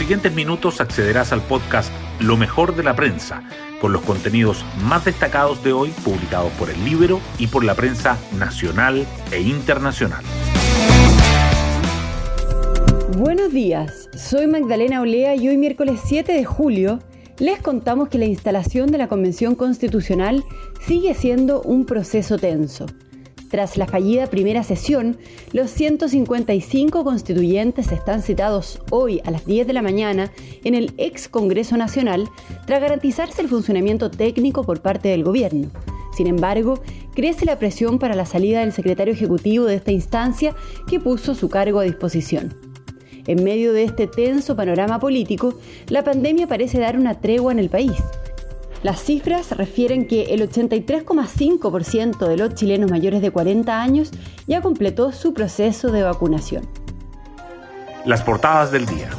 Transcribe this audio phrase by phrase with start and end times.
[0.00, 3.42] siguientes minutos accederás al podcast Lo mejor de la prensa,
[3.82, 8.16] con los contenidos más destacados de hoy publicados por el Libro y por la prensa
[8.38, 10.24] nacional e internacional.
[13.18, 17.00] Buenos días, soy Magdalena Olea y hoy miércoles 7 de julio
[17.38, 20.44] les contamos que la instalación de la Convención Constitucional
[20.80, 22.86] sigue siendo un proceso tenso.
[23.50, 25.18] Tras la fallida primera sesión,
[25.52, 30.30] los 155 constituyentes están citados hoy a las 10 de la mañana
[30.62, 32.28] en el ex Congreso Nacional
[32.66, 35.68] tras garantizarse el funcionamiento técnico por parte del gobierno.
[36.16, 36.80] Sin embargo,
[37.12, 40.54] crece la presión para la salida del secretario ejecutivo de esta instancia
[40.88, 42.54] que puso su cargo a disposición.
[43.26, 45.54] En medio de este tenso panorama político,
[45.88, 48.00] la pandemia parece dar una tregua en el país.
[48.82, 54.10] Las cifras refieren que el 83,5% de los chilenos mayores de 40 años
[54.46, 56.66] ya completó su proceso de vacunación.
[58.06, 59.10] Las portadas del día.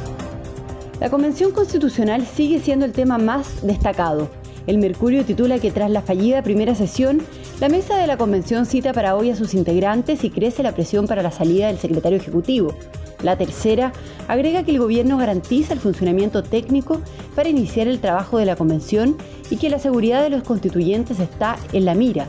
[0.98, 4.28] La Convención Constitucional sigue siendo el tema más destacado.
[4.66, 7.20] El Mercurio titula que tras la fallida primera sesión,
[7.60, 11.08] la mesa de la Convención cita para hoy a sus integrantes y crece la presión
[11.08, 12.74] para la salida del secretario ejecutivo.
[13.22, 13.92] La tercera
[14.28, 17.00] agrega que el gobierno garantiza el funcionamiento técnico
[17.34, 19.16] para iniciar el trabajo de la convención
[19.50, 22.28] y que la seguridad de los constituyentes está en la mira.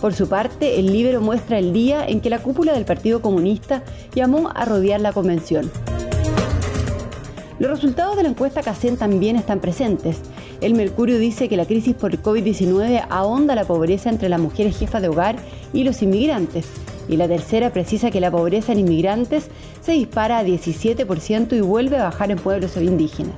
[0.00, 3.82] Por su parte, el Libro muestra el día en que la cúpula del Partido Comunista
[4.14, 5.70] llamó a rodear la convención.
[7.58, 10.20] Los resultados de la encuesta CACEN también están presentes.
[10.60, 15.00] El Mercurio dice que la crisis por COVID-19 ahonda la pobreza entre las mujeres jefas
[15.00, 15.36] de hogar
[15.72, 16.66] y los inmigrantes,
[17.08, 19.48] y la tercera precisa que la pobreza en inmigrantes
[19.80, 23.34] se dispara a 17% y vuelve a bajar en pueblos indígenas.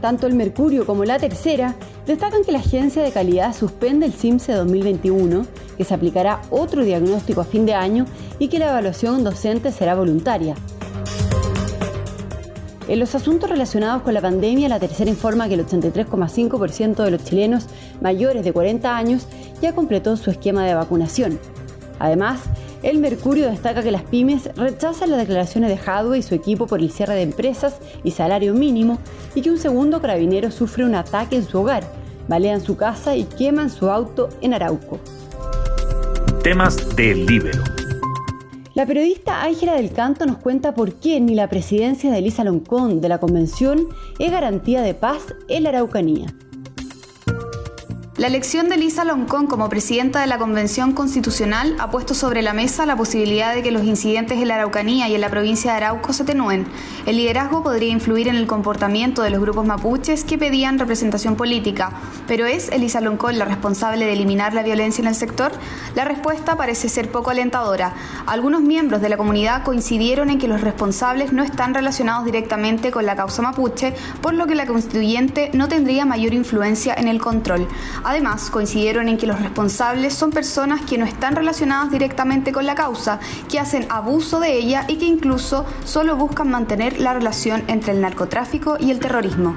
[0.00, 4.52] Tanto el Mercurio como la tercera destacan que la agencia de calidad suspende el CIMSE
[4.52, 5.46] 2021,
[5.76, 8.06] que se aplicará otro diagnóstico a fin de año
[8.38, 10.54] y que la evaluación docente será voluntaria.
[12.86, 17.24] En los asuntos relacionados con la pandemia, la tercera informa que el 83,5% de los
[17.24, 17.66] chilenos
[18.02, 19.26] mayores de 40 años
[19.62, 21.38] ya completó su esquema de vacunación.
[21.98, 22.40] Además,
[22.82, 26.80] el Mercurio destaca que las pymes rechazan las declaraciones de Jadwe y su equipo por
[26.80, 28.98] el cierre de empresas y salario mínimo
[29.34, 31.84] y que un segundo carabinero sufre un ataque en su hogar,
[32.28, 35.00] balean su casa y queman su auto en Arauco.
[36.42, 37.83] Temas del libro.
[38.74, 43.00] La periodista Ángela del Canto nos cuenta por qué ni la presidencia de Elisa Loncón
[43.00, 43.86] de la Convención
[44.18, 46.26] es garantía de paz en la Araucanía.
[48.24, 52.54] La elección de Lisa Loncón como presidenta de la Convención Constitucional ha puesto sobre la
[52.54, 55.76] mesa la posibilidad de que los incidentes en la Araucanía y en la provincia de
[55.76, 56.66] Arauco se atenúen.
[57.04, 61.92] El liderazgo podría influir en el comportamiento de los grupos mapuches que pedían representación política,
[62.26, 65.52] pero ¿es Elisa Loncón la responsable de eliminar la violencia en el sector?
[65.94, 67.92] La respuesta parece ser poco alentadora.
[68.24, 73.04] Algunos miembros de la comunidad coincidieron en que los responsables no están relacionados directamente con
[73.04, 73.92] la causa mapuche,
[74.22, 77.68] por lo que la constituyente no tendría mayor influencia en el control.
[78.50, 83.18] Coincidieron en que los responsables son personas que no están relacionadas directamente con la causa,
[83.50, 88.00] que hacen abuso de ella y que incluso solo buscan mantener la relación entre el
[88.00, 89.54] narcotráfico y el terrorismo.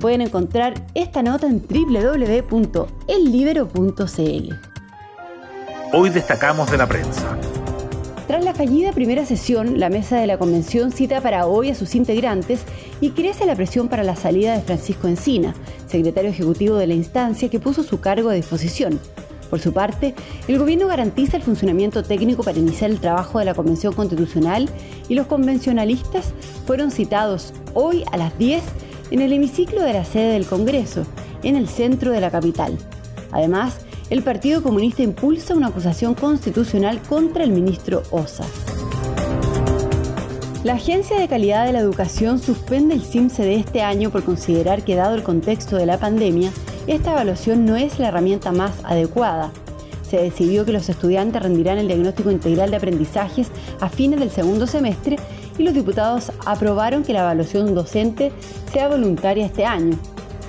[0.00, 4.54] Pueden encontrar esta nota en www.ellibero.cl.
[5.92, 7.36] Hoy destacamos de la prensa.
[8.28, 11.94] Tras la fallida primera sesión, la mesa de la convención cita para hoy a sus
[11.94, 12.60] integrantes
[13.00, 15.54] y crece la presión para la salida de Francisco Encina,
[15.86, 19.00] secretario ejecutivo de la instancia que puso su cargo a disposición.
[19.48, 20.14] Por su parte,
[20.46, 24.68] el gobierno garantiza el funcionamiento técnico para iniciar el trabajo de la Convención Constitucional
[25.08, 26.34] y los convencionalistas
[26.66, 28.62] fueron citados hoy a las 10
[29.10, 31.06] en el hemiciclo de la sede del Congreso,
[31.42, 32.76] en el centro de la capital.
[33.32, 33.78] Además,
[34.10, 38.44] el Partido Comunista impulsa una acusación constitucional contra el ministro Osa.
[40.64, 44.82] La Agencia de Calidad de la Educación suspende el CIMSE de este año por considerar
[44.82, 46.50] que, dado el contexto de la pandemia,
[46.86, 49.52] esta evaluación no es la herramienta más adecuada.
[50.02, 54.66] Se decidió que los estudiantes rendirán el diagnóstico integral de aprendizajes a fines del segundo
[54.66, 55.16] semestre
[55.58, 58.32] y los diputados aprobaron que la evaluación docente
[58.72, 59.98] sea voluntaria este año.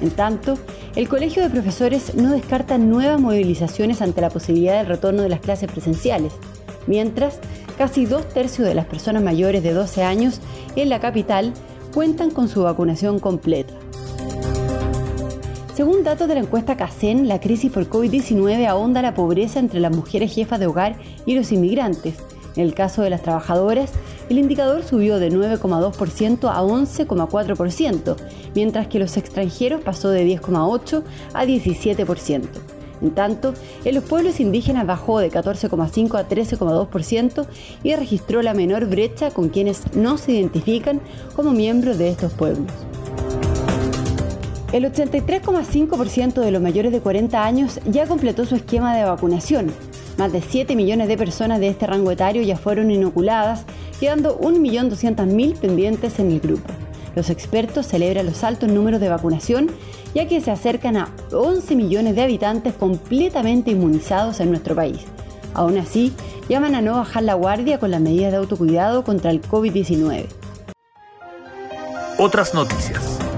[0.02, 0.58] En tanto,
[0.96, 5.40] el Colegio de Profesores no descarta nuevas movilizaciones ante la posibilidad del retorno de las
[5.40, 6.34] clases presenciales,
[6.88, 7.40] mientras
[7.78, 10.42] casi dos tercios de las personas mayores de 12 años
[10.76, 11.54] en la capital
[11.94, 13.74] cuentan con su vacunación completa.
[15.76, 19.96] Según datos de la encuesta CACEN, la crisis por COVID-19 ahonda la pobreza entre las
[19.96, 22.16] mujeres jefas de hogar y los inmigrantes.
[22.60, 23.94] En el caso de las trabajadoras,
[24.30, 28.18] el indicador subió de 9,2% a 11,4%,
[28.54, 31.04] mientras que los extranjeros pasó de 10,8%
[31.34, 32.48] a 17%.
[33.02, 33.54] En tanto,
[33.86, 37.48] en los pueblos indígenas bajó de 14,5 a 13,2%
[37.82, 41.00] y registró la menor brecha con quienes no se identifican
[41.38, 42.74] como miembros de estos pueblos.
[44.74, 49.72] El 83,5% de los mayores de 40 años ya completó su esquema de vacunación.
[50.20, 53.64] Más de 7 millones de personas de este rango etario ya fueron inoculadas,
[54.02, 56.74] quedando 1.200.000 pendientes en el grupo.
[57.16, 59.72] Los expertos celebran los altos números de vacunación,
[60.14, 65.00] ya que se acercan a 11 millones de habitantes completamente inmunizados en nuestro país.
[65.54, 66.12] Aún así,
[66.50, 70.26] llaman a no bajar la guardia con las medidas de autocuidado contra el COVID-19.
[72.18, 73.29] Otras noticias.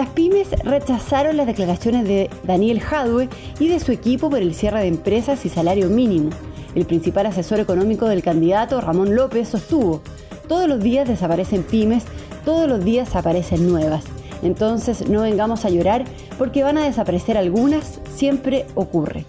[0.00, 4.80] Las pymes rechazaron las declaraciones de Daniel Jadwe y de su equipo por el cierre
[4.80, 6.30] de empresas y salario mínimo.
[6.74, 10.00] El principal asesor económico del candidato, Ramón López, sostuvo,
[10.48, 12.04] todos los días desaparecen pymes,
[12.46, 14.06] todos los días aparecen nuevas.
[14.42, 16.06] Entonces no vengamos a llorar
[16.38, 19.26] porque van a desaparecer algunas, siempre ocurre.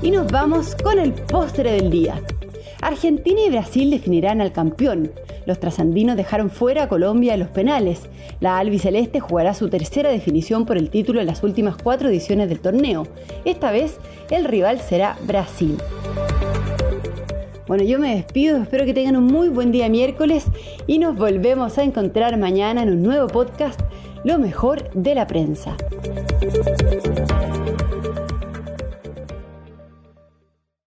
[0.00, 2.22] Y nos vamos con el postre del día.
[2.80, 5.12] Argentina y Brasil definirán al campeón.
[5.46, 8.08] Los trasandinos dejaron fuera a Colombia en los penales.
[8.40, 12.60] La albiceleste jugará su tercera definición por el título en las últimas cuatro ediciones del
[12.60, 13.06] torneo.
[13.44, 13.98] Esta vez
[14.30, 15.78] el rival será Brasil.
[17.66, 20.44] Bueno, yo me despido, espero que tengan un muy buen día miércoles
[20.86, 23.80] y nos volvemos a encontrar mañana en un nuevo podcast,
[24.22, 25.76] Lo mejor de la prensa.